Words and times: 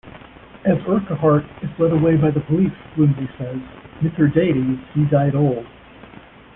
As 0.65 0.79
Urquhart 0.87 1.45
is 1.61 1.69
led 1.77 1.91
away 1.91 2.15
by 2.17 2.31
the 2.31 2.39
police, 2.39 2.73
Wimsey 2.97 3.29
says, 3.37 3.57
Mithridates, 4.01 4.79
he 4.95 5.05
died 5.05 5.35
old. 5.35 5.67